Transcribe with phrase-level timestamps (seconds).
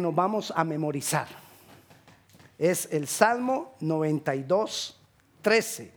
[0.00, 1.26] nos vamos a memorizar.
[2.58, 5.00] Es el Salmo 92,
[5.42, 5.92] 13.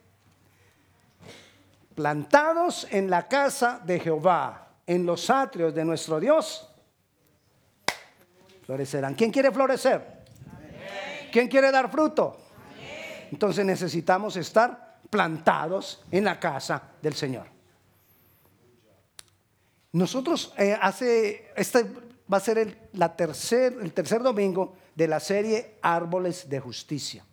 [1.96, 6.68] Plantados en la casa de Jehová, en los atrios de nuestro Dios,
[8.66, 9.14] florecerán.
[9.14, 10.24] ¿Quién quiere florecer?
[11.32, 12.38] ¿Quién quiere dar fruto?
[13.32, 17.48] Entonces necesitamos estar plantados en la casa del Señor.
[19.92, 21.86] Nosotros eh, hace, este
[22.34, 22.76] va a ser el,
[23.16, 27.24] tercer, tercer domingo de la serie Árboles de Justicia.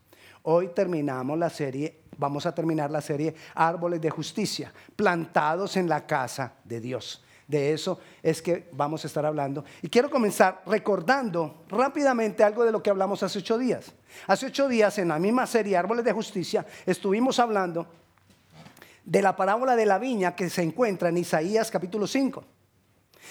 [0.43, 6.07] Hoy terminamos la serie, vamos a terminar la serie Árboles de Justicia, plantados en la
[6.07, 7.25] casa de Dios.
[7.49, 9.65] De eso es que vamos a estar hablando.
[9.81, 13.93] Y quiero comenzar recordando rápidamente algo de lo que hablamos hace ocho días.
[14.27, 17.87] Hace ocho días en la misma serie Árboles de Justicia estuvimos hablando
[19.03, 22.60] de la parábola de la viña que se encuentra en Isaías capítulo 5.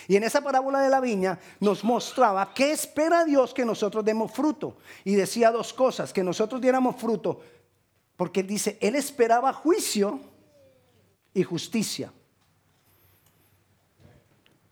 [0.07, 4.31] Y en esa parábola de la viña nos mostraba qué espera Dios que nosotros demos
[4.31, 4.77] fruto.
[5.03, 7.41] Y decía dos cosas, que nosotros diéramos fruto,
[8.15, 10.19] porque él dice, él esperaba juicio
[11.33, 12.11] y justicia.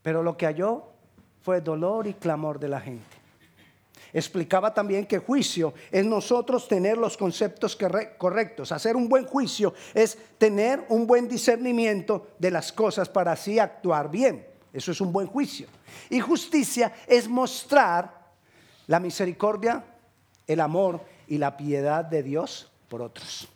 [0.01, 0.85] Pero lo que halló
[1.41, 3.17] fue dolor y clamor de la gente.
[4.13, 7.77] Explicaba también que juicio es nosotros tener los conceptos
[8.17, 8.71] correctos.
[8.71, 14.09] Hacer un buen juicio es tener un buen discernimiento de las cosas para así actuar
[14.09, 14.56] bien.
[14.73, 15.67] Eso es un buen juicio.
[16.09, 18.27] Y justicia es mostrar
[18.87, 19.83] la misericordia,
[20.45, 23.47] el amor y la piedad de Dios por otros.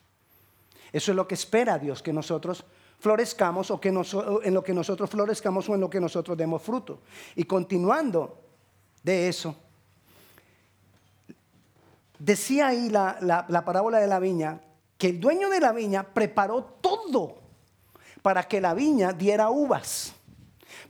[0.92, 2.66] Eso es lo que espera Dios, que nosotros
[3.00, 7.00] florezcamos o que en lo que nosotros florezcamos o en lo que nosotros demos fruto.
[7.36, 8.38] Y continuando
[9.04, 9.56] de eso,
[12.20, 14.62] decía ahí la, la parábola de la viña
[14.98, 17.40] que el dueño de la viña preparó todo
[18.22, 20.14] para que la viña diera uvas.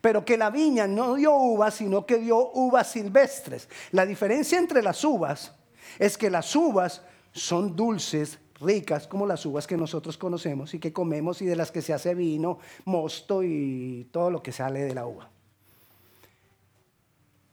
[0.02, 3.70] Pero que la viña no dio uvas, sino que dio uvas silvestres.
[3.92, 5.54] La diferencia entre las uvas
[6.00, 10.94] es que las uvas son dulces, ricas como las uvas que nosotros conocemos y que
[10.94, 14.96] comemos y de las que se hace vino, mosto y todo lo que sale de
[14.96, 15.30] la uva.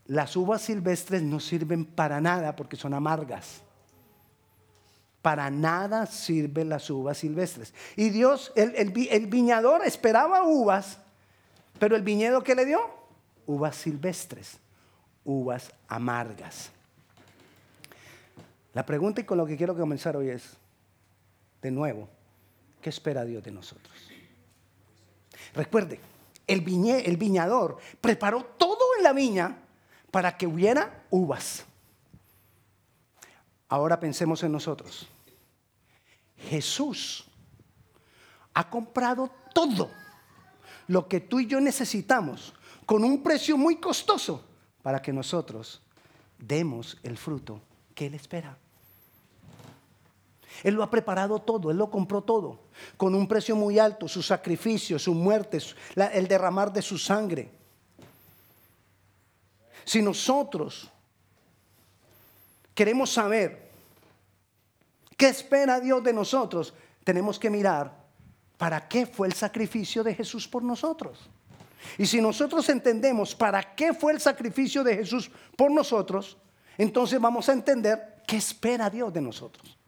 [0.06, 3.62] Las uvas silvestres no sirven para nada porque son amargas.
[5.20, 7.74] Para nada sirven las uvas silvestres.
[7.94, 11.00] Y Dios, el, el viñador esperaba uvas,
[11.78, 12.80] pero el viñedo que le dio,
[13.46, 14.58] uvas silvestres,
[15.24, 16.70] uvas amargas.
[18.74, 20.56] La pregunta y con lo que quiero comenzar hoy es,
[21.62, 22.08] de nuevo,
[22.80, 23.94] ¿qué espera Dios de nosotros?
[25.54, 26.00] Recuerde,
[26.46, 26.64] el,
[27.04, 29.56] el viñador preparó todo en la viña
[30.10, 31.64] para que hubiera uvas.
[33.68, 35.08] Ahora pensemos en nosotros.
[36.36, 37.28] Jesús
[38.54, 39.90] ha comprado todo
[40.88, 42.52] lo que tú y yo necesitamos
[42.84, 44.44] con un precio muy costoso
[44.82, 45.82] para que nosotros
[46.38, 47.60] demos el fruto
[47.94, 48.56] que Él espera.
[50.64, 52.58] Él lo ha preparado todo, Él lo compró todo,
[52.96, 55.58] con un precio muy alto, su sacrificio, su muerte,
[56.12, 57.50] el derramar de su sangre.
[59.84, 60.90] Si nosotros
[62.74, 63.70] queremos saber
[65.16, 66.74] qué espera Dios de nosotros,
[67.04, 67.97] tenemos que mirar
[68.58, 71.30] para qué fue el sacrificio de Jesús por nosotros.
[71.96, 76.36] Y si nosotros entendemos para qué fue el sacrificio de Jesús por nosotros,
[76.76, 79.78] entonces vamos a entender qué espera Dios de nosotros.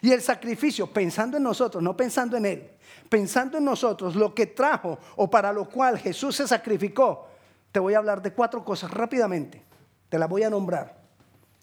[0.00, 2.70] Y el sacrificio, pensando en nosotros, no pensando en Él,
[3.08, 7.28] pensando en nosotros, lo que trajo o para lo cual Jesús se sacrificó,
[7.70, 9.62] te voy a hablar de cuatro cosas rápidamente.
[10.08, 10.96] Te las voy a nombrar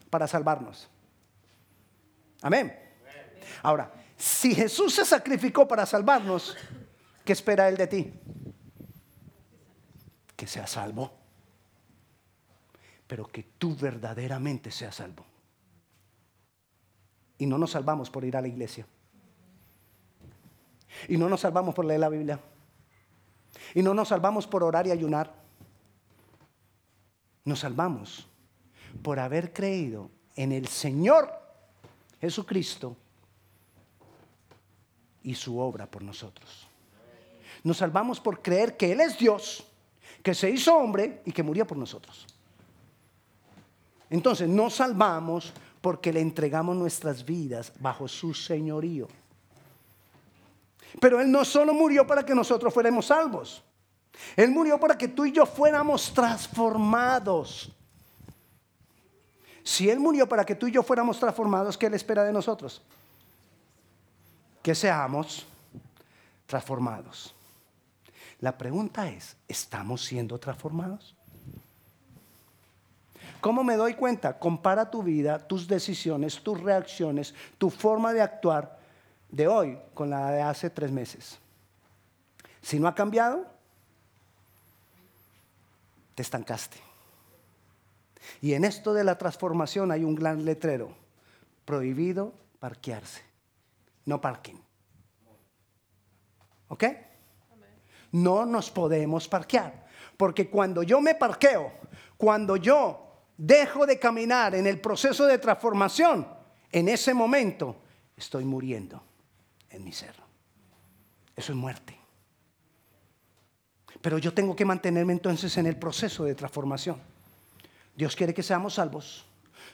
[0.10, 0.90] para salvarnos.
[2.42, 2.78] Amén.
[3.62, 6.58] Ahora, si Jesús se sacrificó para salvarnos,
[7.24, 8.14] ¿qué espera Él de ti?
[10.36, 11.14] Que sea salvo.
[13.08, 15.26] Pero que tú verdaderamente seas salvo.
[17.38, 18.86] Y no nos salvamos por ir a la iglesia.
[21.08, 22.42] Y no nos salvamos por leer la Biblia.
[23.74, 25.34] Y no nos salvamos por orar y ayunar.
[27.46, 28.28] Nos salvamos
[29.02, 31.32] por haber creído en el Señor
[32.20, 32.98] Jesucristo
[35.24, 36.68] y su obra por nosotros.
[37.64, 39.66] Nos salvamos por creer que Él es Dios,
[40.24, 42.26] que se hizo hombre y que murió por nosotros.
[44.10, 49.08] Entonces, nos salvamos porque le entregamos nuestras vidas bajo su señorío.
[51.00, 53.64] Pero Él no solo murió para que nosotros fuéramos salvos.
[54.36, 57.72] Él murió para que tú y yo fuéramos transformados.
[59.64, 62.82] Si Él murió para que tú y yo fuéramos transformados, ¿qué Él espera de nosotros?
[64.62, 65.46] Que seamos
[66.46, 67.34] transformados.
[68.40, 71.16] La pregunta es, ¿estamos siendo transformados?
[73.42, 74.38] ¿Cómo me doy cuenta?
[74.38, 78.80] Compara tu vida, tus decisiones, tus reacciones, tu forma de actuar
[79.30, 81.40] de hoy con la de hace tres meses.
[82.62, 83.46] Si no ha cambiado,
[86.16, 86.78] te estancaste.
[88.42, 90.94] Y en esto de la transformación hay un gran letrero.
[91.66, 93.29] Prohibido parquearse.
[94.10, 94.56] No parking.
[96.70, 96.84] ¿Ok?
[98.14, 99.86] No nos podemos parquear.
[100.18, 101.72] Porque cuando yo me parqueo,
[102.18, 106.28] cuando yo dejo de caminar en el proceso de transformación,
[106.72, 107.84] en ese momento
[108.18, 109.00] estoy muriendo
[109.70, 110.16] en mi ser.
[111.36, 111.96] Eso es muerte.
[114.02, 117.00] Pero yo tengo que mantenerme entonces en el proceso de transformación.
[117.96, 119.24] Dios quiere que seamos salvos.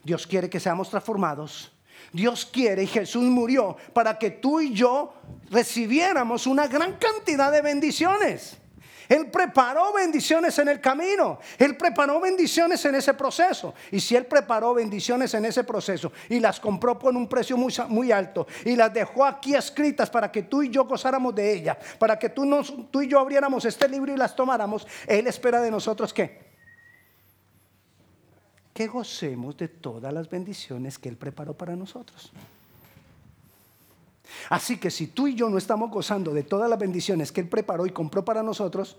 [0.03, 1.71] Dios quiere que seamos transformados.
[2.11, 5.13] Dios quiere y Jesús murió para que tú y yo
[5.49, 8.57] recibiéramos una gran cantidad de bendiciones.
[9.09, 11.39] Él preparó bendiciones en el camino.
[11.57, 13.73] Él preparó bendiciones en ese proceso.
[13.91, 18.11] Y si Él preparó bendiciones en ese proceso y las compró por un precio muy,
[18.11, 22.17] alto y las dejó aquí escritas para que tú y yo gozáramos de ellas, para
[22.17, 26.13] que tú, tú y yo abriéramos este libro y las tomáramos, Él espera de nosotros
[26.13, 26.44] que
[28.75, 32.29] que gocemos de todas las bendiciones que Él preparó para nosotros.
[34.49, 37.47] Así que si tú y yo no estamos gozando de todas las bendiciones que Él
[37.47, 38.97] preparó y compró para nosotros,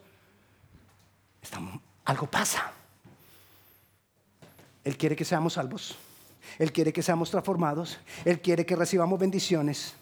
[2.06, 2.73] algo pasa.
[4.82, 5.94] Él quiere que seamos salvos.
[6.58, 7.99] Él quiere que seamos transformados.
[8.25, 9.93] Él quiere que recibamos bendiciones.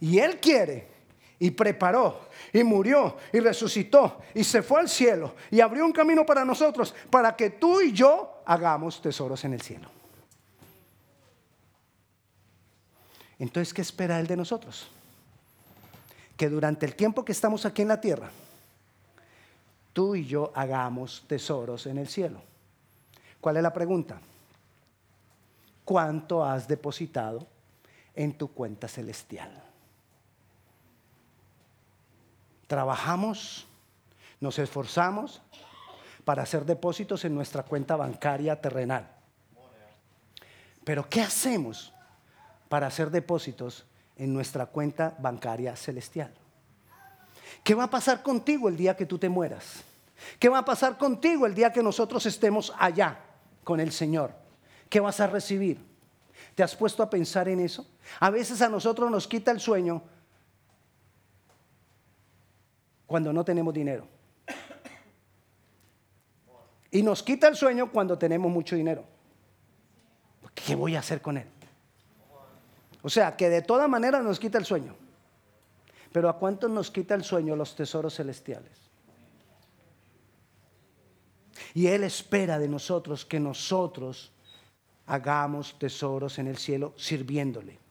[0.00, 0.93] Y Él quiere
[1.38, 6.24] y preparó y murió y resucitó y se fue al cielo y abrió un camino
[6.24, 9.88] para nosotros para que tú y yo hagamos tesoros en el cielo.
[13.38, 14.88] Entonces, ¿qué espera Él de nosotros?
[16.36, 18.30] Que durante el tiempo que estamos aquí en la tierra,
[19.92, 22.40] tú y yo hagamos tesoros en el cielo.
[23.40, 24.20] ¿Cuál es la pregunta?
[25.84, 27.46] ¿Cuánto has depositado
[28.14, 29.62] en tu cuenta celestial?
[32.66, 33.66] Trabajamos,
[34.40, 35.42] nos esforzamos
[36.24, 39.10] para hacer depósitos en nuestra cuenta bancaria terrenal.
[40.84, 41.92] Pero ¿qué hacemos
[42.68, 46.32] para hacer depósitos en nuestra cuenta bancaria celestial.
[47.62, 49.84] ¿Qué va a pasar contigo el día que tú te mueras?
[50.38, 53.18] ¿Qué va a pasar contigo el día que nosotros estemos allá
[53.62, 54.34] con el Señor?
[54.88, 55.84] ¿Qué vas a recibir?
[56.54, 57.86] ¿Te has puesto a pensar en eso?
[58.20, 60.02] A veces a nosotros nos quita el sueño
[63.06, 64.06] cuando no tenemos dinero.
[66.90, 69.04] Y nos quita el sueño cuando tenemos mucho dinero.
[70.54, 71.48] ¿Qué voy a hacer con él?
[73.02, 74.94] O sea, que de toda manera nos quita el sueño.
[76.12, 78.84] Pero ¿a cuánto nos quita el sueño los tesoros celestiales?
[81.74, 84.32] Y Él espera de nosotros que nosotros
[85.06, 87.83] hagamos tesoros en el cielo sirviéndole.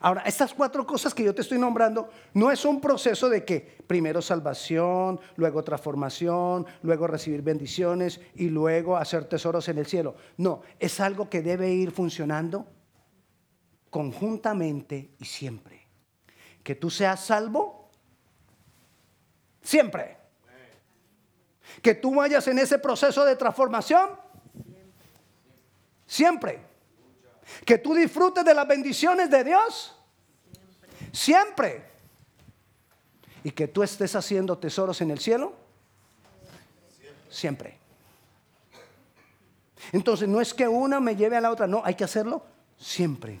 [0.00, 3.60] Ahora, estas cuatro cosas que yo te estoy nombrando no es un proceso de que
[3.86, 10.16] primero salvación, luego transformación, luego recibir bendiciones y luego hacer tesoros en el cielo.
[10.36, 12.66] No, es algo que debe ir funcionando
[13.90, 15.86] conjuntamente y siempre.
[16.62, 17.90] Que tú seas salvo
[19.60, 20.16] siempre.
[21.80, 24.10] Que tú vayas en ese proceso de transformación
[26.06, 26.71] siempre.
[27.64, 29.96] Que tú disfrutes de las bendiciones de Dios
[31.12, 31.90] siempre.
[33.44, 35.54] Y que tú estés haciendo tesoros en el cielo
[37.28, 37.78] siempre.
[39.90, 42.44] Entonces no es que una me lleve a la otra, no, hay que hacerlo
[42.78, 43.40] siempre.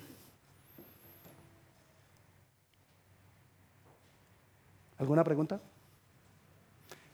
[4.98, 5.60] ¿Alguna pregunta?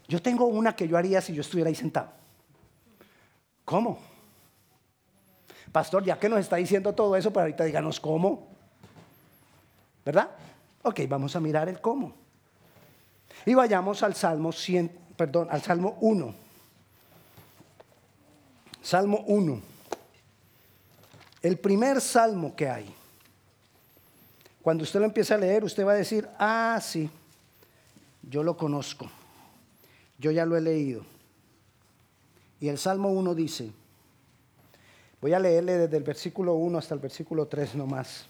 [0.09, 2.11] Yo tengo una que yo haría si yo estuviera ahí sentado.
[3.65, 3.99] ¿Cómo?
[5.73, 8.49] Pastor, ya que nos está diciendo todo eso, pero ahorita díganos cómo.
[10.05, 10.31] ¿Verdad?
[10.83, 12.15] Ok, vamos a mirar el cómo.
[13.45, 16.35] Y vayamos al Salmo 100, perdón, al Salmo 1.
[18.83, 19.61] Salmo 1.
[21.43, 22.95] El primer salmo que hay.
[24.63, 27.09] Cuando usted lo empieza a leer, usted va a decir, ah, sí,
[28.23, 29.11] yo lo conozco,
[30.19, 31.05] yo ya lo he leído.
[32.61, 33.73] Y el Salmo 1 dice,
[35.21, 38.27] voy a leerle desde el versículo 1 hasta el versículo 3 nomás.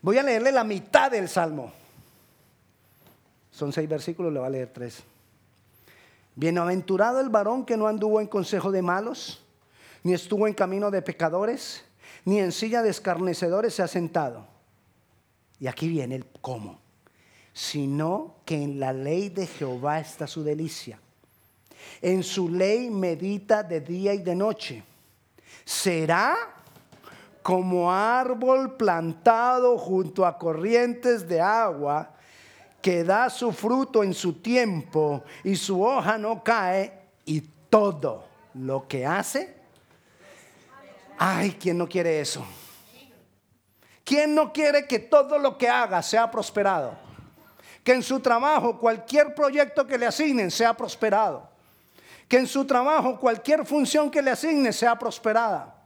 [0.00, 1.72] Voy a leerle la mitad del Salmo.
[3.50, 5.02] Son seis versículos, le voy a leer tres.
[6.36, 9.42] Bienaventurado el varón que no anduvo en consejo de malos,
[10.04, 11.84] ni estuvo en camino de pecadores,
[12.24, 14.46] ni en silla de escarnecedores se ha sentado.
[15.58, 16.78] Y aquí viene el cómo
[17.58, 21.00] sino que en la ley de Jehová está su delicia.
[22.00, 24.84] En su ley medita de día y de noche.
[25.64, 26.36] Será
[27.42, 32.10] como árbol plantado junto a corrientes de agua,
[32.82, 36.92] que da su fruto en su tiempo y su hoja no cae,
[37.24, 38.24] y todo
[38.54, 39.54] lo que hace.
[41.18, 42.44] Ay, ¿quién no quiere eso?
[44.04, 46.96] ¿Quién no quiere que todo lo que haga sea prosperado?
[47.84, 51.48] Que en su trabajo cualquier proyecto que le asignen sea prosperado.
[52.28, 55.78] Que en su trabajo cualquier función que le asignen sea prosperada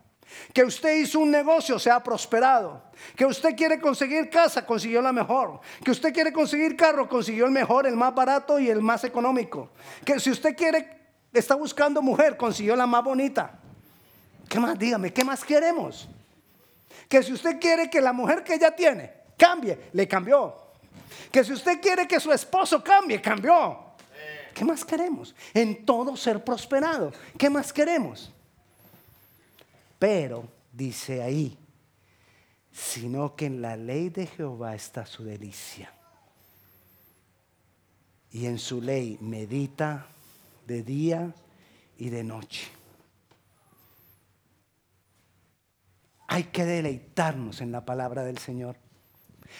[0.53, 2.83] que usted hizo un negocio, se ha prosperado.
[3.17, 5.61] Que usted quiere conseguir casa, consiguió la mejor.
[5.85, 9.71] Que usted quiere conseguir carro, consiguió el mejor, el más barato y el más económico.
[10.05, 10.89] Que si usted quiere,
[11.33, 13.59] está buscando mujer, consiguió la más bonita.
[14.49, 14.79] ¿Qué más?
[14.79, 16.09] Dígame, ¿qué más queremos?
[17.09, 20.57] Que si usted quiere que la mujer que ya tiene cambie, le cambió.
[21.31, 23.92] Que si usted quiere que su esposo cambie, cambió.
[24.54, 25.35] ¿Qué más queremos?
[25.54, 27.12] En todo ser prosperado.
[27.38, 28.32] ¿Qué más queremos?
[29.99, 31.59] Pero, dice ahí,
[32.73, 35.92] sino que en la ley de Jehová está su delicia.
[38.30, 40.06] Y en su ley medita
[40.66, 41.35] de día
[41.99, 42.68] y de noche.
[46.28, 48.76] Hay que deleitarnos en la palabra del Señor.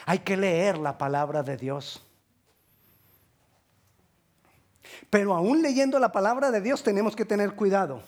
[0.07, 2.03] Hay que leer la palabra de Dios.
[5.11, 8.03] Pero aún leyendo la palabra de Dios tenemos que tener cuidado.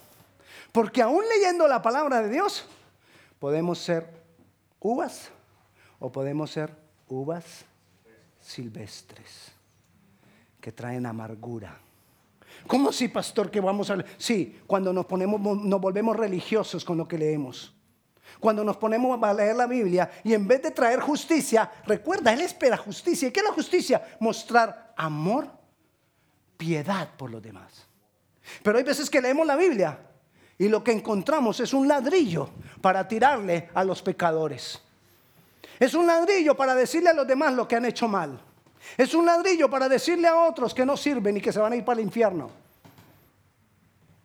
[0.72, 2.66] Porque aún leyendo la palabra de Dios,
[3.38, 4.08] podemos ser
[4.80, 5.30] uvas
[5.98, 6.74] o podemos ser
[7.08, 7.64] uvas
[8.40, 9.52] silvestres
[10.60, 11.78] que traen amargura.
[12.66, 14.02] ¿Cómo si, pastor, que vamos a?
[14.16, 17.74] Sí, cuando nos ponemos, nos volvemos religiosos con lo que leemos.
[18.40, 22.40] Cuando nos ponemos a leer la Biblia y en vez de traer justicia, recuerda, Él
[22.40, 23.28] espera justicia.
[23.28, 24.16] ¿Y qué es la justicia?
[24.20, 25.48] Mostrar amor,
[26.56, 27.86] piedad por los demás.
[28.62, 29.98] Pero hay veces que leemos la Biblia
[30.58, 34.80] y lo que encontramos es un ladrillo para tirarle a los pecadores.
[35.80, 38.40] Es un ladrillo para decirle a los demás lo que han hecho mal.
[38.96, 41.76] Es un ladrillo para decirle a otros que no sirven y que se van a
[41.76, 42.50] ir para el infierno.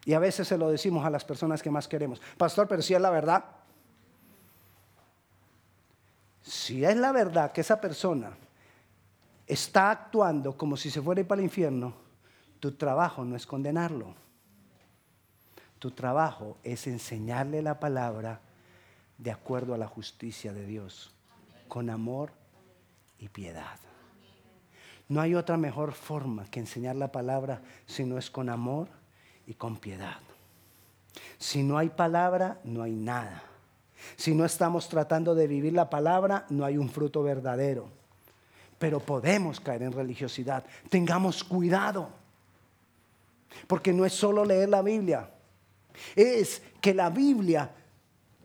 [0.05, 2.21] Y a veces se lo decimos a las personas que más queremos.
[2.37, 3.45] Pastor, pero si es la verdad.
[6.41, 8.31] Si es la verdad que esa persona
[9.45, 12.08] está actuando como si se fuera para el infierno,
[12.59, 14.15] tu trabajo no es condenarlo.
[15.79, 18.41] Tu trabajo es enseñarle la palabra
[19.17, 21.13] de acuerdo a la justicia de Dios,
[21.67, 22.31] con amor
[23.17, 23.77] y piedad.
[25.07, 28.87] No hay otra mejor forma que enseñar la palabra si no es con amor
[29.47, 30.19] y con piedad.
[31.37, 33.43] Si no hay palabra, no hay nada.
[34.15, 37.89] Si no estamos tratando de vivir la palabra, no hay un fruto verdadero.
[38.77, 40.63] Pero podemos caer en religiosidad.
[40.89, 42.18] Tengamos cuidado.
[43.67, 45.29] Porque no es solo leer la Biblia
[46.15, 47.71] es que la Biblia,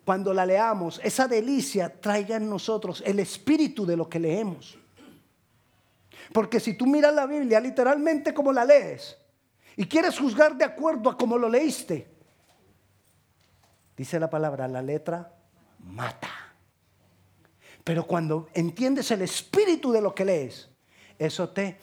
[0.05, 4.79] cuando la leamos, esa delicia traiga en nosotros el espíritu de lo que leemos.
[6.33, 9.17] Porque si tú miras la Biblia literalmente como la lees
[9.77, 12.09] y quieres juzgar de acuerdo a cómo lo leíste,
[13.97, 15.35] dice la palabra, la letra
[15.81, 16.31] mata.
[17.83, 20.71] Pero cuando entiendes el espíritu de lo que lees,
[21.19, 21.79] eso te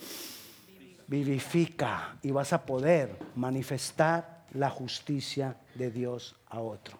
[1.11, 6.97] vivifica y vas a poder manifestar la justicia de Dios a otro.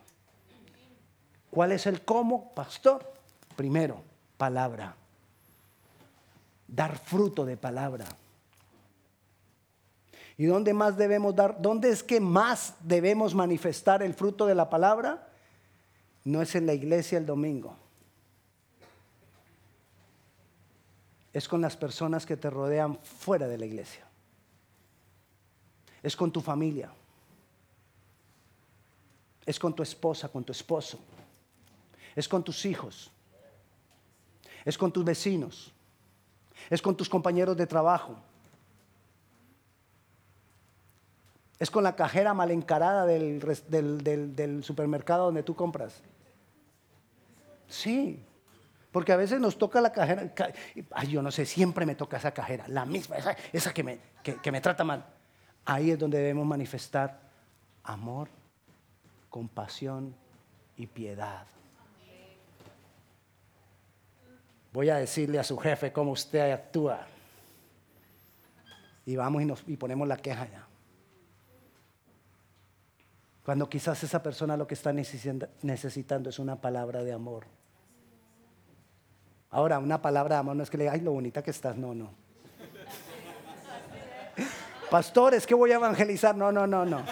[1.50, 3.10] ¿Cuál es el cómo, pastor?
[3.56, 4.04] Primero,
[4.36, 4.94] palabra.
[6.68, 8.06] Dar fruto de palabra.
[10.38, 11.62] ¿Y dónde más debemos dar?
[11.62, 15.30] ¿Dónde es que más debemos manifestar el fruto de la palabra?
[16.26, 17.78] No es en la iglesia el domingo.
[21.34, 24.06] Es con las personas que te rodean fuera de la iglesia.
[26.04, 26.92] Es con tu familia.
[29.46, 31.00] Es con tu esposa, con tu esposo,
[32.16, 33.12] es con tus hijos,
[34.64, 35.72] es con tus vecinos,
[36.70, 38.16] es con tus compañeros de trabajo,
[41.58, 46.02] es con la cajera mal encarada del, del, supermercado donde tú compras.
[47.68, 48.24] Sí,
[48.92, 50.34] porque a veces nos toca la cajera,
[50.92, 53.16] ay, yo no sé, siempre me toca esa cajera, la misma,
[53.54, 55.06] esa, que, me, que me trata mal.
[55.66, 57.20] Ahí es donde debemos manifestar
[57.84, 58.30] amor
[59.32, 60.14] compasión
[60.78, 61.48] y piedad.
[64.74, 67.08] Voy a decirle a su jefe cómo usted actúa.
[69.06, 70.68] Y vamos y, nos, y ponemos la queja ya.
[73.44, 77.46] Cuando quizás esa persona lo que está necesitando es una palabra de amor.
[79.52, 81.76] Ahora, una palabra de amor no es que le diga, ay, lo bonita que estás,
[81.76, 82.10] no, no.
[84.90, 86.36] Pastores, que voy a evangelizar?
[86.36, 87.04] No, no, no, no.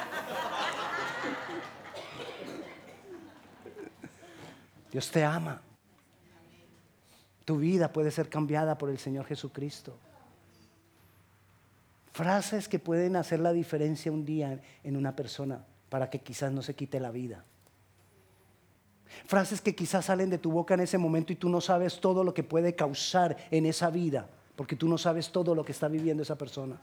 [4.91, 5.61] Dios te ama.
[7.45, 9.97] Tu vida puede ser cambiada por el Señor Jesucristo.
[12.13, 16.61] Frases que pueden hacer la diferencia un día en una persona para que quizás no
[16.61, 17.43] se quite la vida.
[19.25, 22.23] Frases que quizás salen de tu boca en ese momento y tú no sabes todo
[22.23, 25.87] lo que puede causar en esa vida, porque tú no sabes todo lo que está
[25.87, 26.79] viviendo esa persona.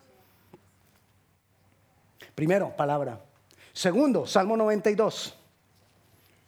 [2.35, 3.21] Primero, palabra.
[3.73, 5.35] Segundo, Salmo 92.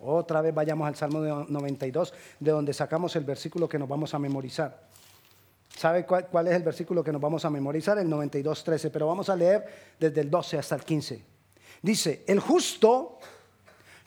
[0.00, 4.18] Otra vez vayamos al Salmo 92, de donde sacamos el versículo que nos vamos a
[4.18, 4.88] memorizar.
[5.76, 7.98] ¿Sabe cuál, es el versículo que nos vamos a memorizar?
[7.98, 11.24] El 92, 13, pero vamos a leer desde el 12 hasta el 15.
[11.82, 13.18] Dice, el justo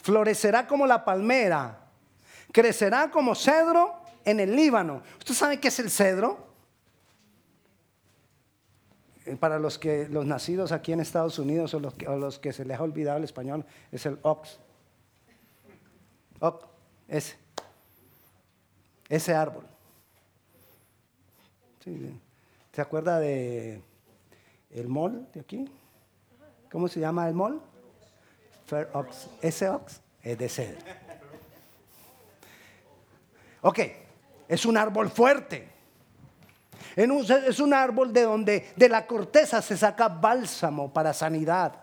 [0.01, 1.79] florecerá como la palmera,
[2.51, 5.01] crecerá como cedro en el Líbano.
[5.19, 6.51] ¿Usted sabe qué es el cedro?
[9.25, 12.79] Eh, para los que los nacidos aquí en Estados Unidos o los que, se les
[12.79, 14.59] ha olvidado el español, es el ox.
[16.39, 16.65] Ox,
[17.07, 17.37] ese.
[19.09, 19.65] Ese árbol.
[22.73, 23.81] ¿Se acuerda de
[24.69, 25.69] el mol de aquí?
[26.71, 27.61] ¿Cómo se llama el mol?
[29.41, 30.79] Ese ox es de cedro.
[33.61, 33.79] Ok,
[34.47, 35.69] es un árbol fuerte.
[36.95, 41.73] Es un árbol de donde de la corteza se saca bálsamo para sanidad.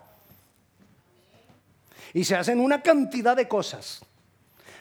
[2.13, 4.01] Y se hacen una cantidad de cosas.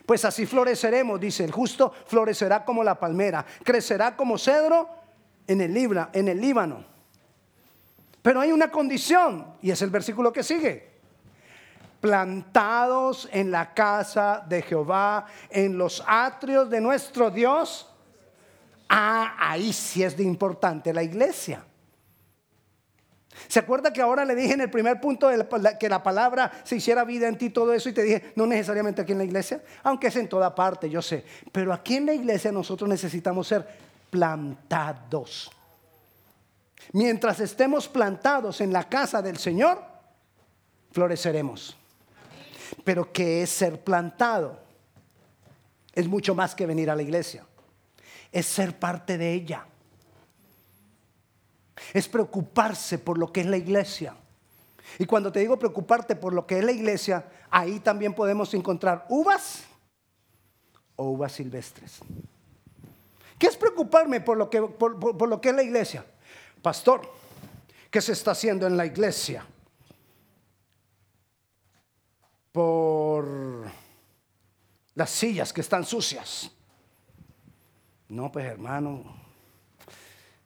[0.05, 4.89] Pues así floreceremos, dice el justo, florecerá como la palmera, crecerá como cedro
[5.45, 6.85] en el Líbano.
[8.21, 10.96] Pero hay una condición, y es el versículo que sigue.
[11.99, 17.87] Plantados en la casa de Jehová, en los atrios de nuestro Dios,
[18.89, 21.63] Ah, ahí sí es de importante la iglesia.
[23.47, 25.29] ¿Se acuerda que ahora le dije en el primer punto
[25.79, 29.01] que la palabra se hiciera vida en ti, todo eso, y te dije, no necesariamente
[29.01, 32.13] aquí en la iglesia, aunque es en toda parte, yo sé, pero aquí en la
[32.13, 33.67] iglesia nosotros necesitamos ser
[34.09, 35.51] plantados.
[36.93, 39.83] Mientras estemos plantados en la casa del Señor,
[40.91, 41.77] floreceremos.
[42.87, 44.57] Pero ¿qué es ser plantado?
[45.93, 47.43] Es mucho más que venir a la iglesia
[48.31, 49.65] es ser parte de ella.
[51.93, 54.15] Es preocuparse por lo que es la iglesia.
[54.99, 59.05] Y cuando te digo preocuparte por lo que es la iglesia, ahí también podemos encontrar
[59.09, 59.63] uvas
[60.95, 61.99] o uvas silvestres.
[63.37, 66.05] ¿Qué es preocuparme por lo que, por, lo que es la iglesia?
[66.61, 67.01] Pastor,
[67.91, 69.45] ¿qué se está haciendo en la iglesia?
[72.57, 73.69] Por
[74.95, 76.51] las sillas que están sucias.
[78.09, 79.03] No, pues hermano,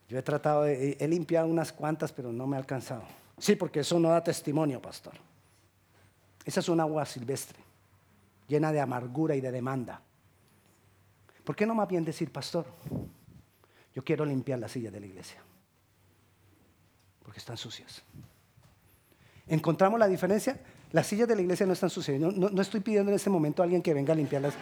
[0.09, 3.03] yo he tratado, de, he limpiado unas cuantas, pero no me ha alcanzado.
[3.37, 5.13] Sí, porque eso no da testimonio, pastor.
[6.43, 7.59] Esa es una agua silvestre,
[8.45, 10.01] llena de amargura y de demanda.
[11.45, 12.65] ¿Por qué no más bien decir, pastor,
[13.95, 15.41] yo quiero limpiar las sillas de la iglesia?
[17.23, 18.03] Porque están sucias.
[19.47, 20.59] ¿Encontramos la diferencia?
[20.91, 22.19] Las sillas de la iglesia no están sucias.
[22.19, 24.53] No, estoy pidiendo en este momento a alguien que venga a limpiarlas.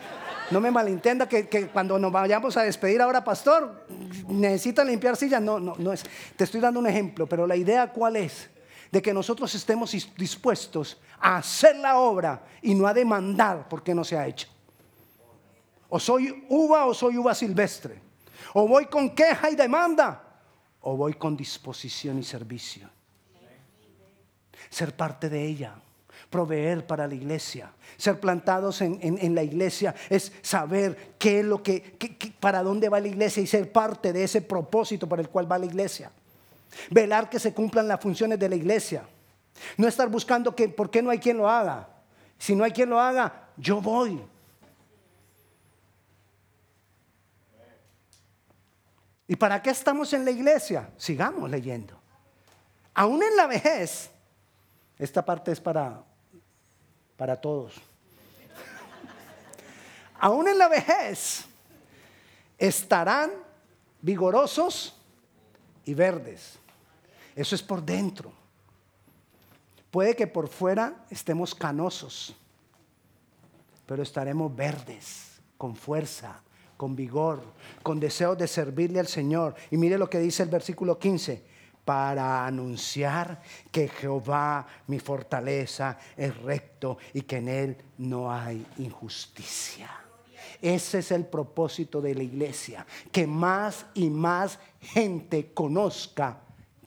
[0.51, 3.85] No me malentienda que, cuando nos vayamos a despedir ahora, pastor,
[4.27, 5.41] necesita limpiar sillas.
[5.41, 6.03] No, no, no es.
[6.35, 8.49] Te estoy dando un ejemplo, pero la idea cuál es?
[8.91, 14.03] De que nosotros estemos dispuestos a hacer la obra y no a demandar porque no
[14.03, 14.47] se ha hecho.
[15.89, 17.99] O soy uva o soy uva silvestre.
[18.53, 20.23] O voy con queja y demanda
[20.81, 22.87] o voy con disposición y servicio.
[24.69, 25.75] Ser parte de ella
[26.29, 27.71] proveer para la iglesia.
[27.97, 31.97] Ser plantados en, la iglesia es saber qué es lo que,
[32.39, 35.57] para dónde va la iglesia y ser parte de ese propósito para el cual va
[35.57, 36.11] la iglesia.
[36.91, 39.03] Velar que se cumplan las funciones de la iglesia.
[39.75, 41.89] No estar buscando que, ¿por qué no hay quien lo haga?
[42.37, 44.21] Si no hay quien lo haga, yo voy.
[49.27, 50.89] ¿Y para qué estamos en la iglesia?
[50.97, 51.99] Sigamos leyendo.
[52.93, 54.09] Aún en la vejez,
[54.97, 56.03] esta parte es para
[57.19, 57.73] para todos.
[60.21, 61.45] Aún en la vejez
[62.57, 63.29] estarán
[64.01, 64.95] vigorosos
[65.83, 66.57] y verdes.
[67.35, 68.31] Eso es por dentro.
[69.91, 72.33] Puede que por fuera estemos canosos,
[73.85, 76.41] pero estaremos verdes, con fuerza,
[76.77, 77.43] con vigor,
[77.83, 79.55] con deseo de servirle al Señor.
[79.71, 81.43] Y mire lo que dice el versículo 15
[81.89, 89.89] para anunciar que Jehová, mi fortaleza, es recto y que en él no hay injusticia.
[90.61, 96.41] Ese es el propósito de la iglesia, que más y más gente conozca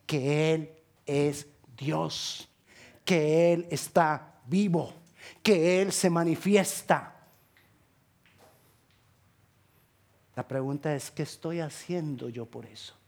[0.07, 0.71] que Él
[1.05, 2.49] es Dios,
[3.05, 4.93] que Él está vivo,
[5.43, 7.27] que Él se manifiesta.
[10.37, 13.02] La pregunta es, ¿qué estoy haciendo yo por eso?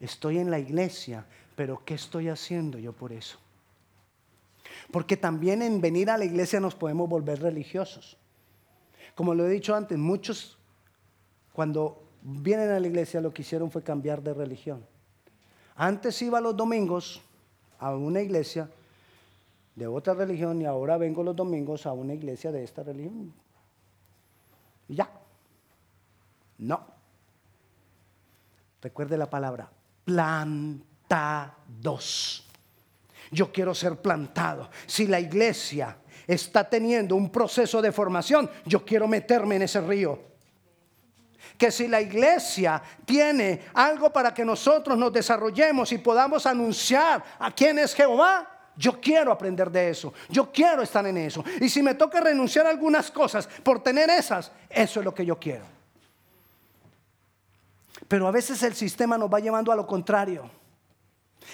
[0.00, 1.24] Estoy en la iglesia,
[1.56, 3.38] pero ¿qué estoy haciendo yo por eso?
[4.90, 8.16] Porque también en venir a la iglesia nos podemos volver religiosos.
[9.14, 10.58] Como lo he dicho antes, muchos
[11.52, 14.84] cuando vienen a la iglesia lo que hicieron fue cambiar de religión.
[15.76, 17.22] Antes iba los domingos
[17.78, 18.68] a una iglesia
[19.74, 23.32] de otra religión y ahora vengo los domingos a una iglesia de esta religión.
[24.88, 25.10] Y ya.
[26.58, 26.86] No.
[28.80, 29.70] Recuerde la palabra,
[30.04, 30.90] plantados.
[33.30, 34.70] Yo quiero ser plantado.
[34.86, 40.34] Si la iglesia está teniendo un proceso de formación, yo quiero meterme en ese río
[41.58, 47.50] que si la iglesia tiene algo para que nosotros nos desarrollemos y podamos anunciar a
[47.52, 51.44] quién es Jehová, yo quiero aprender de eso, yo quiero estar en eso.
[51.60, 55.24] Y si me toca renunciar a algunas cosas por tener esas, eso es lo que
[55.24, 55.73] yo quiero.
[58.14, 60.48] Pero a veces el sistema nos va llevando a lo contrario,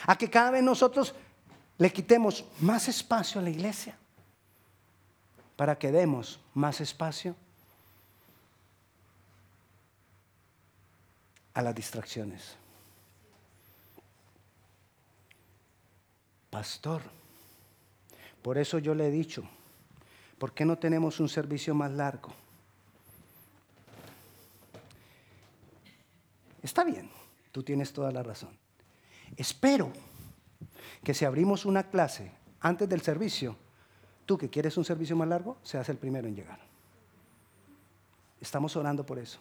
[0.07, 1.15] a que cada vez nosotros
[1.79, 3.97] le quitemos más espacio a la iglesia
[5.57, 7.35] para que demos más espacio
[11.55, 12.55] a las distracciones.
[16.51, 17.01] Pastor,
[18.43, 19.45] por eso yo le he dicho,
[20.37, 22.35] ¿por qué no tenemos un servicio más largo?
[26.63, 27.11] Está bien,
[27.53, 28.57] tú tienes toda la razón.
[29.37, 29.93] Espero
[31.03, 33.57] que si abrimos una clase antes del servicio,
[34.27, 36.61] tú que quieres un servicio más largo, seas el primero en llegar.
[38.41, 39.39] Estamos orando por eso.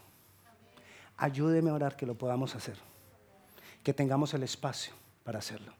[1.18, 2.78] Ayúdeme a orar que lo podamos hacer,
[3.84, 5.74] que tengamos el espacio para hacerlo.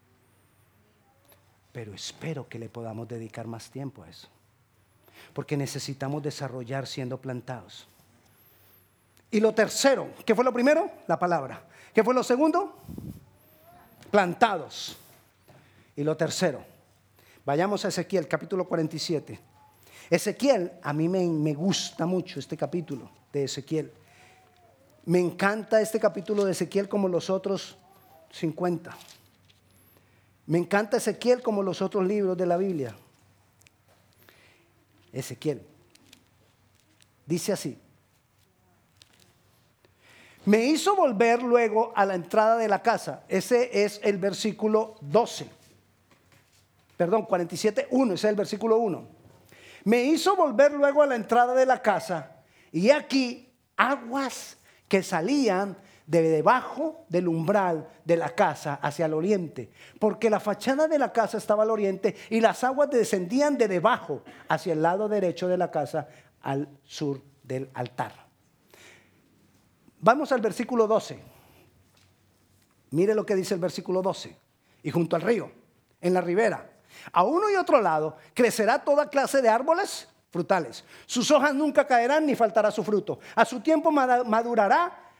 [1.72, 4.28] Pero espero que le podamos dedicar más tiempo a eso,
[5.34, 7.88] porque necesitamos desarrollar siendo plantados.
[9.32, 10.90] Y lo tercero, ¿qué fue lo primero?
[11.08, 11.64] La palabra.
[11.94, 12.78] ¿Qué fue lo segundo?
[14.10, 14.98] Plantados.
[15.96, 16.64] Y lo tercero,
[17.46, 19.40] vayamos a Ezequiel capítulo 47.
[20.10, 23.92] Ezequiel, a mí me, me gusta mucho este capítulo de Ezequiel.
[25.06, 27.78] Me encanta este capítulo de Ezequiel como los otros
[28.32, 28.96] 50.
[30.48, 32.96] Me encanta Ezequiel como los otros libros de la Biblia.
[35.12, 35.62] Ezequiel.
[37.26, 37.78] Dice así.
[40.46, 43.24] Me hizo volver luego a la entrada de la casa.
[43.28, 45.48] Ese es el versículo 12.
[46.98, 49.08] Perdón, 47, 1, ese es el versículo 1.
[49.86, 52.32] Me hizo volver luego a la entrada de la casa
[52.72, 59.70] y aquí aguas que salían de debajo del umbral de la casa hacia el oriente,
[60.00, 64.24] porque la fachada de la casa estaba al oriente y las aguas descendían de debajo
[64.48, 66.08] hacia el lado derecho de la casa
[66.42, 68.29] al sur del altar.
[70.00, 71.20] Vamos al versículo 12.
[72.92, 74.36] Mire lo que dice el versículo 12.
[74.84, 75.52] Y junto al río,
[76.02, 76.72] en la ribera,
[77.12, 80.84] a uno y otro lado, crecerá toda clase de árboles frutales.
[81.06, 83.20] Sus hojas nunca caerán ni faltará su fruto.
[83.36, 85.12] A su tiempo madurará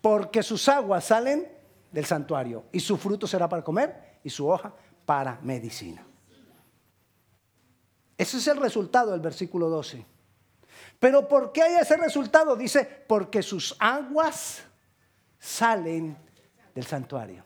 [0.00, 1.50] porque sus aguas salen
[1.90, 4.72] del santuario y su fruto será para comer y su hoja
[5.04, 6.06] para medicina.
[8.16, 10.04] Ese es el resultado del versículo 12.
[11.00, 12.54] Pero ¿por qué hay ese resultado?
[12.54, 14.62] Dice, porque sus aguas
[15.40, 16.16] salen
[16.74, 17.42] del santuario.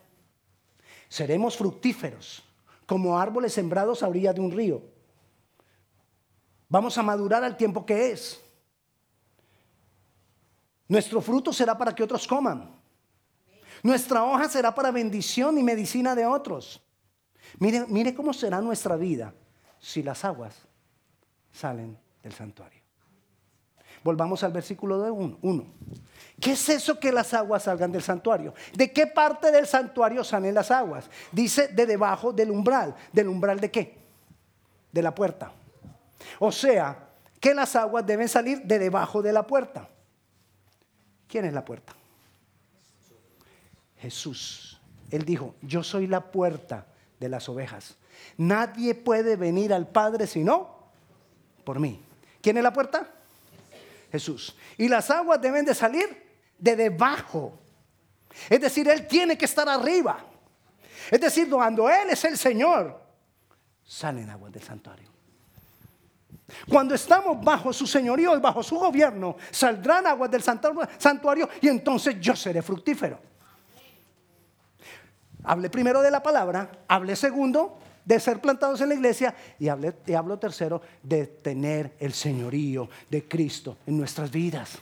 [1.09, 2.45] Seremos fructíferos
[2.85, 4.95] como árboles sembrados a orilla de un río
[6.75, 8.43] Vamos a madurar al tiempo que es.
[10.88, 12.69] Nuestro fruto será para que otros coman.
[13.83, 16.83] Nuestra hoja será para bendición y medicina de otros.
[17.61, 19.33] Mire, mire cómo será nuestra vida
[19.79, 20.57] si las aguas
[21.53, 22.84] salen del santuario.
[24.05, 25.64] Volvamos al versículo de 1.
[26.38, 28.53] ¿Qué es eso que las aguas salgan del santuario?
[28.75, 31.09] ¿De qué parte del santuario salen las aguas?
[31.33, 32.95] Dice de debajo del umbral.
[33.12, 33.97] ¿Del umbral de qué?
[34.93, 35.51] De la puerta.
[36.38, 37.09] O sea,
[37.40, 39.88] que las aguas deben salir de debajo de la puerta.
[41.27, 41.95] ¿Quién es la puerta?
[43.97, 44.79] Jesús.
[45.11, 46.87] Él dijo, yo soy la puerta
[47.21, 47.97] de las ovejas.
[48.37, 50.90] Nadie puede venir al Padre sino
[51.64, 52.05] por mí.
[52.43, 53.13] ¿Quién es la puerta?
[54.14, 54.57] Jesús.
[54.79, 56.07] Y las aguas deben de salir
[56.57, 57.59] de debajo.
[58.48, 60.24] Es decir, Él tiene que estar arriba.
[61.11, 63.03] Es decir, cuando Él es el Señor,
[63.83, 65.11] salen aguas del santuario.
[66.68, 72.20] Cuando estamos bajo su señorío y bajo su gobierno, saldrán aguas del santuario y entonces
[72.20, 73.18] yo seré fructífero.
[75.42, 80.38] Hable primero de la palabra, hable segundo de ser plantados en la iglesia y hablo,
[80.38, 84.79] tercero de tener el señorío de Cristo en nuestras vidas.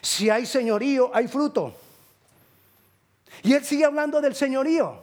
[0.00, 1.74] Si hay señorío, hay fruto.
[3.42, 5.02] Y él sigue hablando del señorío.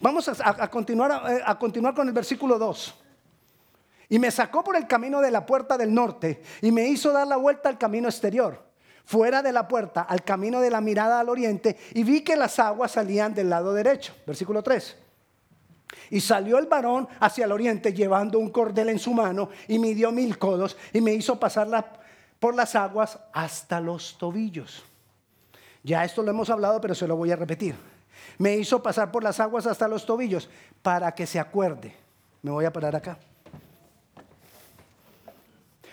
[0.00, 2.94] Vamos a, continuar, eh, a continuar con el versículo 2.
[4.08, 7.26] Y me sacó por el camino de la puerta del norte y me hizo dar
[7.26, 8.62] la vuelta al camino exterior,
[9.04, 12.58] fuera de la puerta, al camino de la mirada al oriente, y vi que las
[12.58, 14.14] aguas salían del lado derecho.
[14.26, 15.01] Versículo 3.
[16.10, 20.12] Y salió el varón hacia el oriente llevando un cordel en su mano y midió
[20.12, 22.00] mil codos y me hizo pasar
[22.38, 24.82] por las aguas hasta los tobillos.
[25.82, 27.74] Ya esto lo hemos hablado, pero se lo voy a repetir.
[28.38, 30.48] Me hizo pasar por las aguas hasta los tobillos
[30.82, 31.94] para que se acuerde.
[32.42, 33.18] Me voy a parar acá.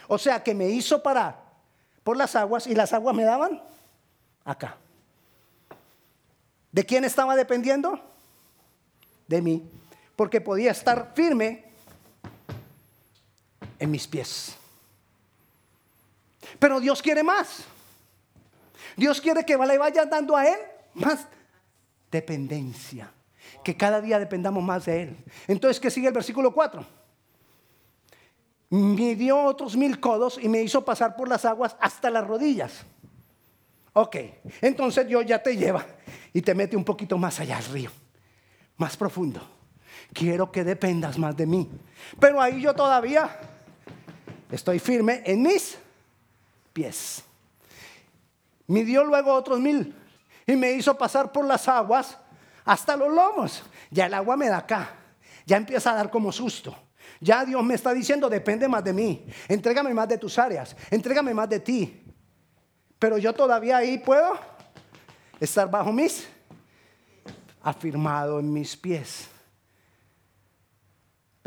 [0.08, 1.40] O sea que me hizo parar
[2.04, 3.62] por las aguas y las aguas me daban
[4.44, 4.78] acá.
[6.72, 8.00] ¿De quién estaba dependiendo?
[9.28, 9.70] De mí.
[10.20, 11.64] Porque podía estar firme
[13.80, 14.54] en mis pies.
[16.60, 17.64] Pero Dios quiere más.
[18.98, 20.60] Dios quiere que le vaya dando a Él
[20.94, 21.26] más
[22.12, 23.10] dependencia.
[23.64, 25.18] Que cada día dependamos más de Él.
[25.48, 26.86] Entonces, ¿qué sigue el versículo 4?
[28.72, 32.86] Me dio otros mil codos y me hizo pasar por las aguas hasta las rodillas.
[33.94, 34.18] Ok,
[34.60, 35.86] entonces Dios ya te lleva
[36.34, 37.90] y te mete un poquito más allá al río,
[38.76, 39.59] más profundo.
[40.14, 41.70] Quiero que dependas más de mí.
[42.20, 43.30] Pero ahí yo todavía
[44.52, 45.78] estoy firme en mis
[46.74, 47.24] pies.
[48.68, 49.96] Me dio luego otros mil
[50.46, 52.18] y me hizo pasar por las aguas
[52.66, 53.64] hasta los lomos.
[53.92, 54.96] Ya el agua me da acá.
[55.46, 56.76] Ya empieza a dar como susto.
[57.20, 59.26] Ya Dios me está diciendo, depende más de mí.
[59.48, 60.76] Entrégame más de tus áreas.
[60.90, 62.04] Entrégame más de ti.
[62.98, 64.38] Pero yo todavía ahí puedo
[65.40, 66.28] estar bajo mis,
[67.62, 69.30] afirmado en mis pies.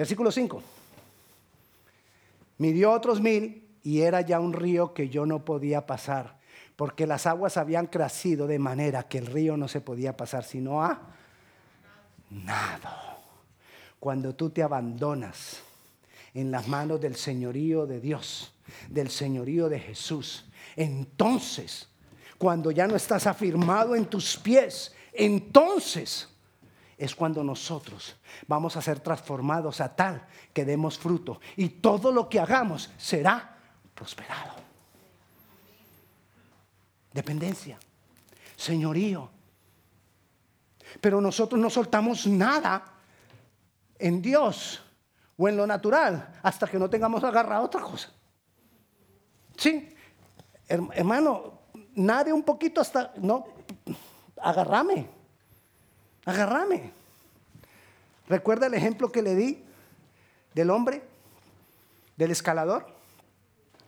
[0.02, 0.62] Versículo 5.
[2.58, 6.40] dio otros mil y era ya un río que yo no podía pasar
[6.74, 10.82] porque las aguas habían crecido de manera que el río no se podía pasar sino
[10.82, 11.14] a
[12.30, 13.16] nada.
[14.00, 15.60] Cuando tú te abandonas
[16.34, 18.52] en las manos del señorío de Dios,
[18.88, 21.86] del señorío de Jesús, entonces,
[22.38, 26.31] cuando ya no estás afirmado en tus pies, entonces
[27.02, 28.14] es cuando nosotros
[28.46, 31.40] vamos a ser transformados a tal que demos fruto.
[31.56, 33.58] Y todo lo que hagamos será
[33.92, 34.54] prosperado.
[37.12, 37.76] Dependencia,
[38.54, 39.28] señorío.
[41.00, 42.84] Pero nosotros no soltamos nada
[43.98, 44.80] en Dios
[45.36, 48.12] o en lo natural hasta que no tengamos agarrado otra cosa.
[49.56, 49.92] Sí,
[50.68, 51.62] hermano,
[51.96, 53.44] nade un poquito hasta, no,
[54.36, 55.21] agarrame,
[56.24, 56.92] agarrame.
[58.28, 59.62] ¿Recuerda el ejemplo que le di
[60.54, 61.02] del hombre,
[62.16, 62.86] del escalador,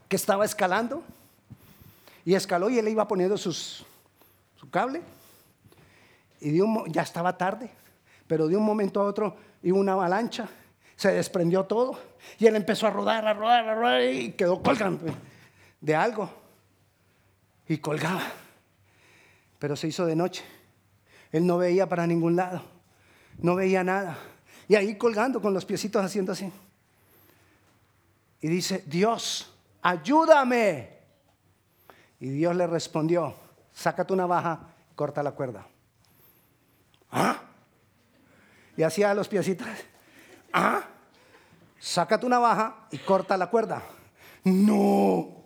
[0.09, 1.03] que estaba escalando?
[2.25, 3.85] Y escaló y él iba poniendo su
[4.71, 5.03] cable.
[6.41, 7.71] Y ya estaba tarde,
[8.27, 10.49] pero de un momento a otro iba una avalancha,
[10.97, 11.99] se desprendió todo.
[12.39, 15.15] Y él empezó a rodar, a rodar, a rodar y quedó colgando
[15.81, 16.31] de algo.
[17.67, 18.23] Y colgaba.
[19.59, 20.45] Pero se hizo de noche.
[21.35, 22.63] Él no veía para ningún lado.
[23.39, 24.17] No veía nada.
[24.69, 26.49] Y ahí colgando con los piecitos haciendo así.
[28.41, 30.97] Y dice, Dios, ayúdame.
[32.21, 33.35] Y Dios le respondió,
[33.73, 34.61] saca tu navaja,
[34.95, 35.67] corta la cuerda.
[37.11, 37.41] ¿Ah?
[38.77, 39.67] Y hacía los piecitos.
[40.53, 40.85] ¿Ah?
[41.81, 43.83] Saca tu navaja y corta la cuerda.
[44.45, 45.43] No.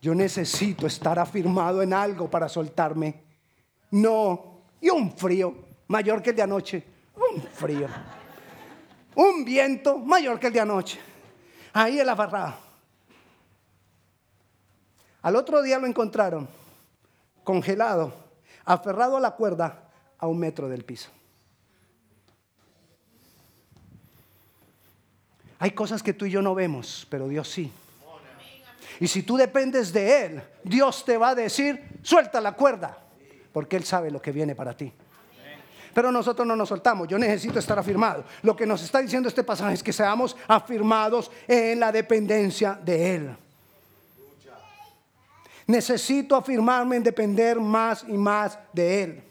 [0.00, 3.23] Yo necesito estar afirmado en algo para soltarme.
[3.94, 4.62] No.
[4.80, 5.54] Y un frío
[5.86, 6.84] mayor que el de anoche.
[7.14, 7.88] Un frío.
[9.14, 10.98] Un viento mayor que el de anoche.
[11.72, 12.58] Ahí en la barra.
[15.22, 16.48] Al otro día lo encontraron
[17.44, 18.12] congelado,
[18.64, 21.10] aferrado a la cuerda a un metro del piso.
[25.60, 27.70] Hay cosas que tú y yo no vemos, pero Dios sí.
[28.98, 33.03] Y si tú dependes de Él, Dios te va a decir, suelta la cuerda,
[33.54, 34.92] porque Él sabe lo que viene para ti.
[35.94, 38.24] Pero nosotros no nos soltamos, yo necesito estar afirmado.
[38.42, 43.14] Lo que nos está diciendo este pasaje es que seamos afirmados en la dependencia de
[43.14, 43.36] Él.
[45.68, 49.22] Necesito afirmarme en depender más y más de Él.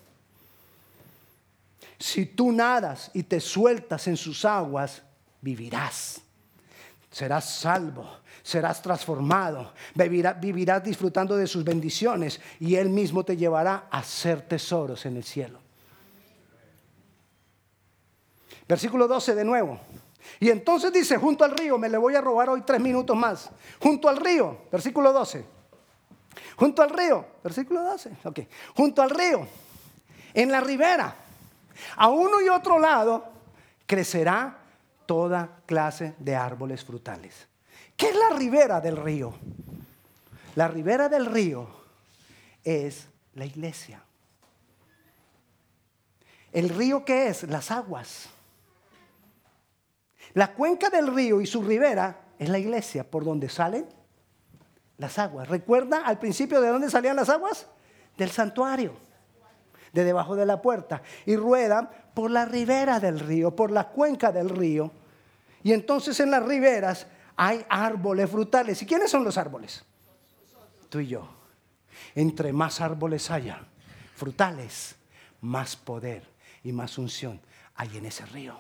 [2.00, 5.04] Si tú nadas y te sueltas en sus aguas,
[5.42, 6.22] vivirás.
[7.12, 8.10] Serás salvo,
[8.44, 15.06] serás transformado, vivirás, disfrutando de sus bendiciones y Él mismo te llevará a ser tesoros
[15.06, 15.60] en el cielo.
[18.68, 19.80] Versículo 12 de nuevo.
[20.40, 23.50] Y entonces dice, junto al río, me le voy a robar hoy tres minutos más.
[23.80, 25.46] Junto al río, versículo 12.
[26.58, 28.12] Junto al río, versículo 12.
[28.26, 28.40] Ok.
[28.76, 29.48] Junto al río,
[30.34, 31.16] en la ribera,
[31.96, 33.26] a uno y otro lado,
[33.86, 34.58] crecerá
[35.06, 37.48] toda clase de árboles frutales.
[37.96, 39.34] ¿Qué es la ribera del río?
[40.56, 41.68] La ribera del río
[42.64, 44.02] es la iglesia.
[46.52, 47.44] ¿El río qué es?
[47.44, 48.30] Las aguas.
[50.34, 53.88] La cuenca del río y su ribera es la iglesia por donde salen
[54.98, 55.48] las aguas.
[55.48, 57.68] ¿Recuerda al principio de dónde salían las aguas?
[58.18, 58.94] Del santuario,
[59.92, 61.02] de debajo de la puerta.
[61.26, 64.92] Y ruedan por la ribera del río, por la cuenca del río.
[65.64, 68.82] Y entonces en las riberas hay árboles frutales.
[68.82, 69.84] ¿Y quiénes son los árboles?
[70.90, 71.28] Tú y yo.
[72.16, 73.66] Entre más árboles haya,
[74.16, 74.96] frutales,
[75.42, 76.24] más poder
[76.64, 77.40] y más unción
[77.76, 78.60] hay en ese río.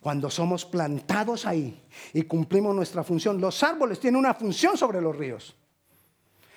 [0.00, 5.14] Cuando somos plantados ahí y cumplimos nuestra función, los árboles tienen una función sobre los
[5.14, 5.54] ríos.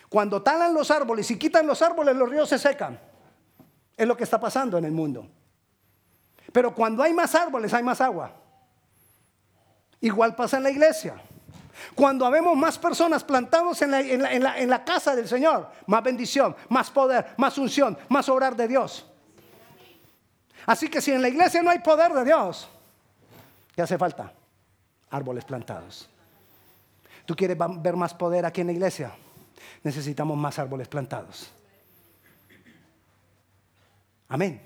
[0.07, 2.99] Cuando talan los árboles y quitan los árboles, los ríos se secan.
[3.97, 5.27] Es lo que está pasando en el mundo.
[6.51, 8.42] Pero cuando hay más árboles, hay más agua.
[10.03, 11.15] Igual pasa en la iglesia.
[11.95, 16.91] Cuando habemos más personas plantados en la, en la, casa del Señor, más bendición, más
[16.91, 19.05] poder, más unción, más obrar de Dios.
[20.65, 22.69] Así que si en la iglesia no hay poder de Dios,
[23.75, 24.31] ¿Qué hace falta?
[25.09, 26.09] Árboles plantados.
[27.25, 29.11] ¿Tú quieres ver más poder aquí en la iglesia?
[29.83, 31.49] Necesitamos más árboles plantados.
[34.29, 34.61] Amén.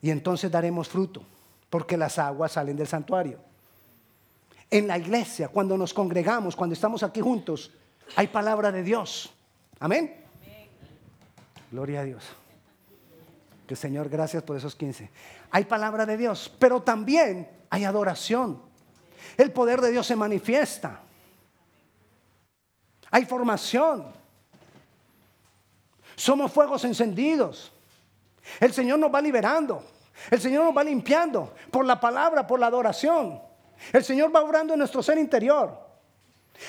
[0.00, 1.22] Y entonces daremos fruto,
[1.72, 3.38] porque las aguas salen del santuario.
[4.70, 7.70] En la iglesia, cuando nos congregamos, cuando estamos aquí juntos,
[8.14, 9.32] hay palabra de Dios.
[9.80, 10.14] Amén.
[11.70, 12.24] Gloria a Dios.
[13.66, 15.08] Que Señor, gracias por esos 15
[15.54, 18.60] hay palabra de Dios, pero también hay adoración.
[19.36, 21.00] El poder de Dios se manifiesta.
[23.10, 24.06] Hay formación.
[26.16, 27.70] Somos fuegos encendidos.
[28.60, 29.84] El Señor nos va liberando.
[30.30, 33.40] El Señor nos va limpiando por la palabra, por la adoración.
[33.92, 35.78] El Señor va obrando en nuestro ser interior.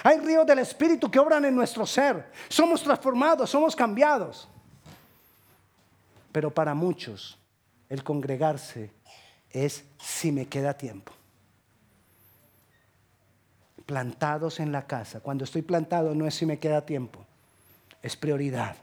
[0.04, 2.32] Hay ríos del Espíritu que obran en nuestro ser.
[2.50, 4.48] Somos transformados, somos cambiados.
[6.32, 7.38] Pero para muchos
[7.90, 8.92] el congregarse
[9.52, 11.14] es si me queda tiempo.
[13.86, 15.20] Plantados en la casa.
[15.20, 17.26] Cuando estoy plantado no es si me queda tiempo,
[18.02, 18.76] es prioridad.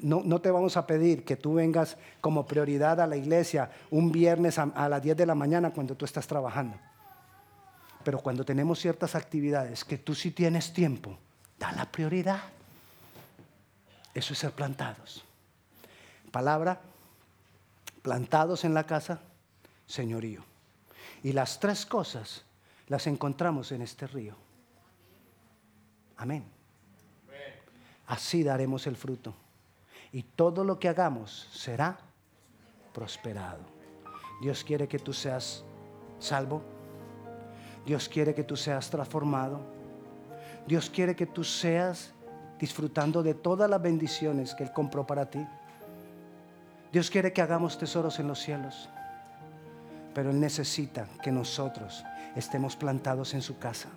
[0.00, 4.12] No, no, te vamos a pedir que tú vengas como prioridad a la iglesia un
[4.12, 6.76] viernes a, a, las 10 de la mañana cuando tú estás trabajando.
[8.04, 11.18] Pero cuando tenemos ciertas actividades que tú sí tienes tiempo,
[11.58, 12.40] da la prioridad.
[14.14, 15.24] Eso es ser plantados
[16.28, 16.80] palabra,
[18.02, 19.20] plantados en la casa,
[19.86, 20.44] señorío.
[21.22, 22.44] Y las tres cosas
[22.86, 24.36] las encontramos en este río.
[26.16, 26.44] Amén.
[28.06, 29.34] Así daremos el fruto.
[30.12, 31.98] Y todo lo que hagamos será
[32.92, 33.60] prosperado.
[34.40, 35.64] Dios quiere que tú seas
[36.18, 36.62] salvo.
[37.84, 39.60] Dios quiere que tú seas transformado.
[40.66, 42.12] Dios quiere que tú seas
[42.58, 45.46] disfrutando de todas las bendiciones que Él compró para ti.
[46.92, 48.88] Dios quiere que hagamos tesoros en los cielos,
[50.14, 53.88] pero Él necesita que nosotros estemos plantados en su casa.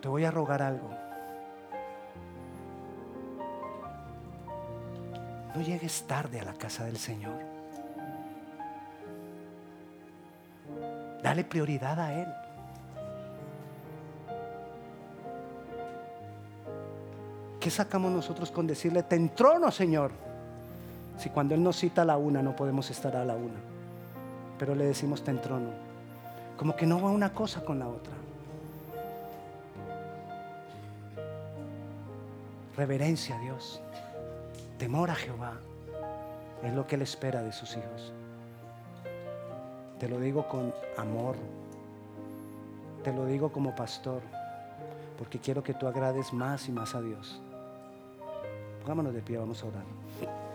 [0.00, 0.97] Te voy a rogar algo.
[5.58, 7.34] No llegues tarde a la casa del Señor.
[11.20, 12.28] Dale prioridad a Él.
[17.58, 20.12] ¿Qué sacamos nosotros con decirle, te entrono, Señor?
[21.18, 23.58] Si cuando Él nos cita a la una, no podemos estar a la una.
[24.60, 25.70] Pero le decimos, te entrono.
[26.56, 28.14] Como que no va una cosa con la otra.
[32.76, 33.82] Reverencia a Dios.
[34.78, 35.54] Temor a Jehová.
[36.62, 38.12] Es lo que Él espera de sus hijos.
[39.98, 41.36] Te lo digo con amor.
[43.02, 44.22] Te lo digo como pastor.
[45.18, 47.40] Porque quiero que tú agrades más y más a Dios.
[48.86, 50.47] Vámonos de pie, vamos a orar.